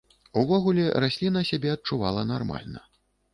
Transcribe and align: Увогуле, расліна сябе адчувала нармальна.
Увогуле, 0.43 0.85
расліна 1.03 1.43
сябе 1.51 1.75
адчувала 1.77 2.25
нармальна. 2.33 2.81